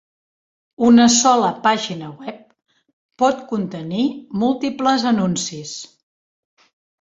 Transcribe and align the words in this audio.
Una 0.85 1.03
sola 1.15 1.51
pàgina 1.67 2.09
web 2.21 2.39
pot 3.23 3.43
contenir 3.53 4.07
múltiples 4.45 5.07
anuncis. 5.13 5.77